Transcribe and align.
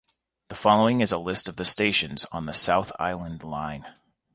The 0.47 0.55
following 0.55 1.01
is 1.01 1.11
a 1.11 1.19
list 1.19 1.47
of 1.47 1.57
the 1.57 1.63
stations 1.63 2.25
on 2.31 2.47
the 2.47 2.53
South 2.55 2.91
Island 2.97 3.43
Line. 3.43 3.85